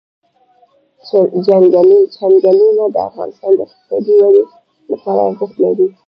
[2.15, 4.43] چنګلونه د افغانستان د اقتصادي ودې
[4.91, 5.87] لپاره ارزښت لري.